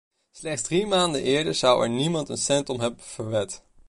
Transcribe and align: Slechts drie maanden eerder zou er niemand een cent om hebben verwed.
Slechts 0.31 0.61
drie 0.63 0.85
maanden 0.85 1.21
eerder 1.23 1.55
zou 1.55 1.83
er 1.83 1.89
niemand 1.89 2.29
een 2.29 2.37
cent 2.37 2.69
om 2.69 2.79
hebben 2.79 3.03
verwed. 3.03 3.63